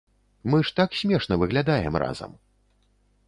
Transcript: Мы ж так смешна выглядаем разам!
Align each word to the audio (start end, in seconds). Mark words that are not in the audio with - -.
Мы 0.51 0.59
ж 0.69 0.73
так 0.79 0.95
смешна 1.01 1.37
выглядаем 1.43 1.93
разам! 2.05 2.33